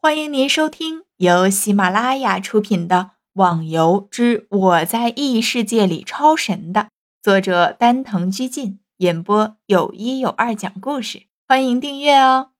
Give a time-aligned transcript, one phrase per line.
[0.00, 2.96] 欢迎您收听由喜马拉雅出品的
[3.32, 6.90] 《网游之我在异世界里超神》的
[7.20, 11.24] 作者丹藤居进演播，有一有二讲故事。
[11.48, 12.50] 欢迎订阅哦。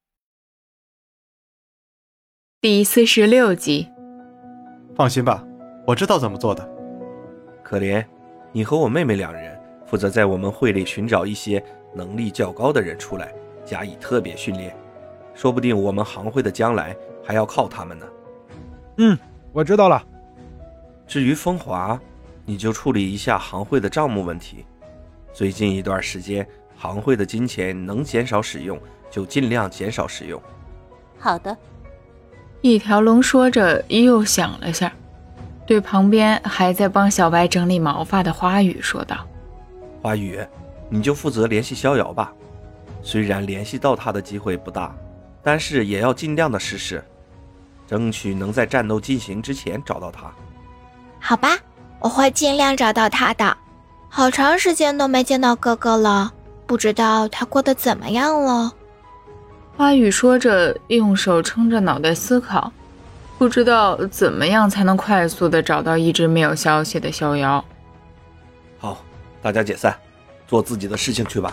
[2.61, 3.89] 第四十六集，
[4.97, 5.47] 放心吧，
[5.87, 6.69] 我知道怎么做的。
[7.63, 8.05] 可怜，
[8.51, 11.65] 你和我妹妹两人负责在我们会里寻找一些
[11.95, 13.33] 能力较高的人出来，
[13.65, 14.77] 加以特别训练，
[15.35, 16.97] 说不定我们行会的将来。
[17.29, 18.07] 还要靠他们呢。
[18.97, 19.19] 嗯，
[19.53, 20.03] 我知道了。
[21.07, 22.01] 至于风华，
[22.47, 24.65] 你就处理一下行会的账目问题。
[25.35, 30.43] 最近一段时间，行会的金钱能减少使用就尽量减少使用。
[31.19, 31.55] 好的。
[32.63, 34.91] 一条龙说着，又想了下，
[35.67, 39.19] 对旁边还在帮小白整理毛发的花语说道
[40.01, 40.41] ：“花语，
[40.89, 42.33] 你就负责联系逍遥吧。
[43.03, 44.97] 虽然联系到他的机会不大，
[45.43, 47.05] 但是也要尽量的试试。”
[47.89, 50.31] 争取能在战斗进行之前找到他。
[51.19, 51.57] 好吧，
[51.99, 53.57] 我会尽量找到他的。
[54.11, 56.33] 好长时间都没见到哥哥了，
[56.67, 58.73] 不知道他过得怎么样了。
[59.77, 62.73] 花语说着，用手撑着脑袋思考，
[63.39, 67.65] 不知道怎么样才能快速的找到一直没有消息的逍遥。
[68.79, 68.99] 好，
[69.41, 69.97] 大家解散，
[70.47, 71.53] 做自己的事情去吧。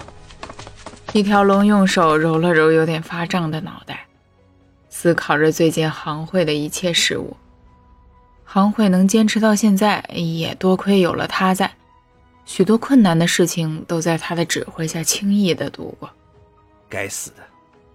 [1.14, 4.05] 一条龙用手揉了揉有点发胀的脑袋。
[4.98, 7.36] 思考着最近行会的一切事务，
[8.46, 11.70] 行会能坚持到现在，也多亏有了他在。
[12.46, 16.10] 许多困难的事情都在他的指挥下轻易的度过。
[16.88, 17.44] 该死的，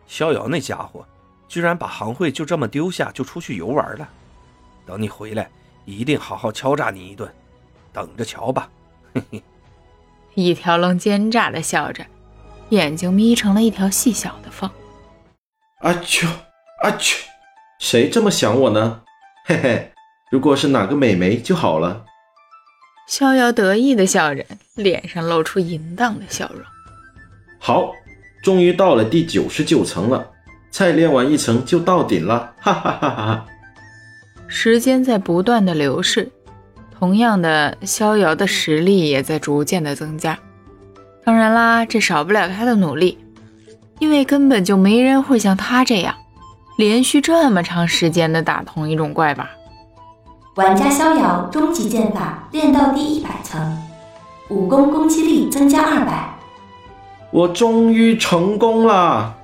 [0.07, 1.03] 逍遥那家伙，
[1.49, 4.07] 居然把行会就这么丢下，就出去游玩了。
[4.85, 5.49] 等你回来，
[5.87, 7.33] 一定好好敲诈你一顿，
[7.95, 8.69] 等着瞧吧！
[9.15, 9.43] 嘿嘿。
[10.35, 12.05] 一条龙奸诈的笑着，
[12.69, 14.71] 眼睛眯成了一条细小的缝。
[15.79, 16.29] 阿秋。
[16.81, 17.27] 啊去！
[17.79, 19.03] 谁这么想我呢？
[19.47, 19.91] 嘿嘿，
[20.31, 22.05] 如果是哪个美眉就好了。
[23.09, 24.45] 逍遥得意的笑着，
[24.77, 26.63] 脸上露出淫荡的笑容。
[27.59, 27.93] 好，
[28.43, 30.27] 终于到了第九十九层了，
[30.71, 32.55] 再练完一层就到顶了。
[32.61, 33.47] 哈哈哈哈！
[34.47, 36.31] 时间在不断的流逝，
[36.99, 40.39] 同样的，逍遥的实力也在逐渐的增加。
[41.25, 43.19] 当然啦，这少不了他的努力，
[43.99, 46.15] 因为根本就没人会像他这样。
[46.81, 49.51] 连续这么长时间的打同一种怪吧。
[50.55, 53.79] 玩家逍遥终极剑法练到第一百层，
[54.49, 56.35] 武功攻击力增加二百。
[57.31, 59.35] 我终于成功了！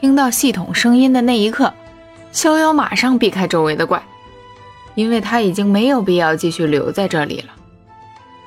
[0.00, 1.74] 听到系统声音的那一刻，
[2.32, 4.02] 逍遥马上避开周围的怪，
[4.94, 7.48] 因为他已经没有必要继续留在这里了。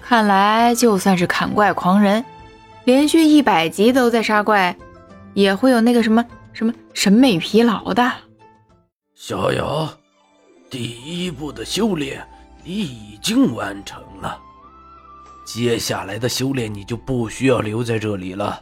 [0.01, 2.25] 看来就算是砍怪狂人，
[2.85, 4.75] 连续一百级都在杀怪，
[5.35, 6.25] 也会有那个什么。
[6.53, 8.11] 什么审美疲劳的？
[9.15, 9.89] 逍遥，
[10.69, 12.25] 第一步的修炼
[12.63, 14.39] 你已经完成了，
[15.45, 18.61] 接下来的修炼你就不需要留在这里了。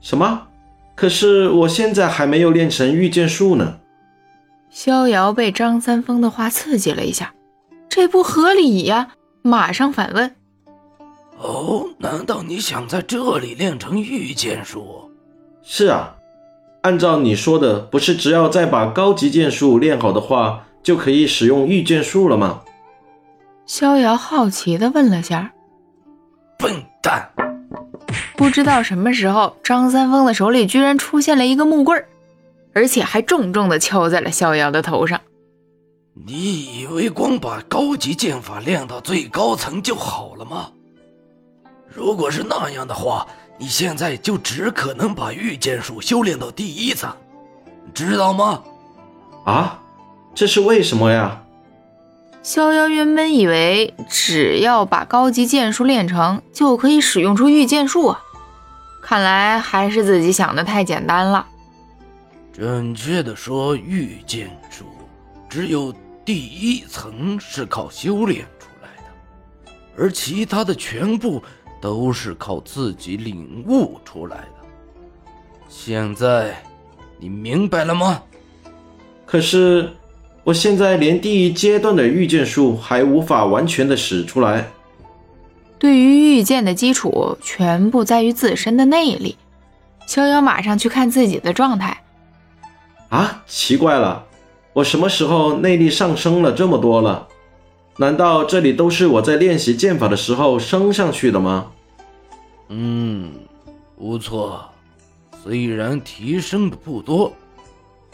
[0.00, 0.46] 什么？
[0.94, 3.80] 可是我现在还没有练成御剑术呢。
[4.70, 7.34] 逍遥被张三丰的话刺激了一下，
[7.88, 9.12] 这不合理呀！
[9.42, 10.34] 马上反问
[11.38, 15.10] ：“哦，难道你想在这里练成御剑术？”
[15.62, 16.16] 是啊。
[16.84, 22.60] 按照你说的，不是只要再把高级剑术练好的话，就可以使用御剑术了吗？
[23.64, 25.50] 逍遥好奇地问了下。
[26.58, 27.30] 笨蛋！
[28.36, 32.04] 不知道什么时候，张三丰的手里居然出现了一个木棍，
[32.74, 35.18] 而且还重重地敲在了逍遥的头上。
[36.26, 40.68] 你以为光把高级剑法练到最高层就好了吗？
[41.92, 43.26] 如果是那样的话，
[43.58, 47.14] 你现在就只可能把御剑术修炼到第一层，
[47.94, 48.62] 知道吗？
[49.44, 49.78] 啊，
[50.34, 51.40] 这是为什么呀？
[52.42, 58.20] 逍遥原本以为只要把高级剑术练成，就可以使用出御剑术啊，
[59.02, 61.46] 看来还是自己想的太简单了。
[62.52, 64.84] 准确的说，御剑术
[65.48, 65.94] 只有
[66.24, 71.42] 第一层是靠修炼出来的，而其他的全部。
[71.84, 74.66] 都是靠自己领悟出来的。
[75.68, 76.56] 现在，
[77.18, 78.22] 你明白了吗？
[79.26, 79.90] 可是，
[80.44, 84.66] 我现在连第一阶段的御剑术还无法完全的使出来。
[85.78, 89.36] 对于御剑的基础，全部在于自身的内力。
[90.06, 92.02] 逍遥马上去看自己的状态。
[93.10, 94.24] 啊，奇怪了，
[94.72, 97.28] 我什么时候内力上升了这么多了？
[97.98, 101.72] 难道这里都是我在练习剑法的时候升上去的吗？
[102.68, 103.32] 嗯，
[103.96, 104.68] 不错，
[105.42, 107.32] 虽然提升的不多，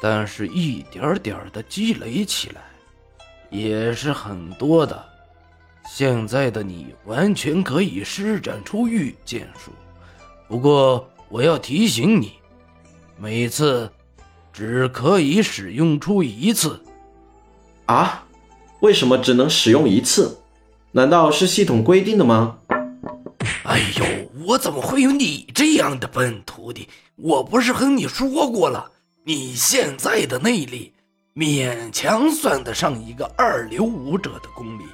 [0.00, 2.62] 但是一点点的积累起来，
[3.50, 5.04] 也是很多的。
[5.88, 9.72] 现在的你完全可以施展出御剑术，
[10.46, 12.32] 不过我要提醒你，
[13.18, 13.90] 每次
[14.52, 16.80] 只可以使用出一次。
[17.86, 18.24] 啊？
[18.80, 20.38] 为什么只能使用一次？
[20.92, 22.58] 难道是系统规定的吗？
[23.64, 24.04] 哎呦，
[24.46, 26.88] 我怎么会有你这样的笨徒弟？
[27.16, 28.90] 我不是和你说过了，
[29.24, 30.94] 你现在的内力
[31.34, 34.84] 勉强算得上一个二流武者的功力。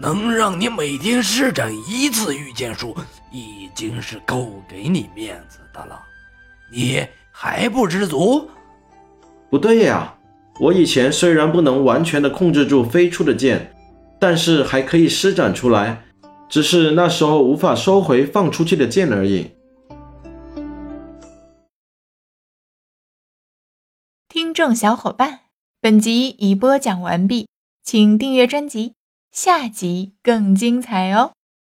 [0.00, 2.96] 能让你每天施展一次御剑术，
[3.32, 6.00] 已经是够给你面子的了。
[6.72, 8.48] 你还不知足？
[9.50, 10.14] 不对呀，
[10.60, 13.74] 我以前虽然不能完全的控制住飞出的剑，
[14.20, 16.04] 但是还可以施展出来，
[16.48, 19.50] 只是那时候无法收回放出去的箭而已。
[24.28, 25.40] 听众小伙伴，
[25.80, 27.48] 本集已播讲完毕，
[27.82, 28.94] 请订阅专辑。
[29.30, 31.32] 下集更精彩哦！